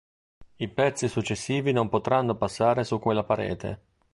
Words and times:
I 0.55 0.67
pezzi 0.67 1.07
successivi 1.07 1.71
non 1.71 1.87
potranno 1.87 2.33
passare 2.35 2.83
su 2.83 2.97
quella 2.97 3.21
parete. 3.23 3.81